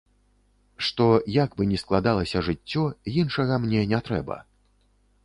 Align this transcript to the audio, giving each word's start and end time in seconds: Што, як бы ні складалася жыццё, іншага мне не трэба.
Што, 0.85 1.05
як 1.35 1.49
бы 1.59 1.67
ні 1.73 1.77
складалася 1.83 2.41
жыццё, 2.47 2.83
іншага 3.25 3.53
мне 3.67 3.81
не 3.93 3.99
трэба. 4.09 4.37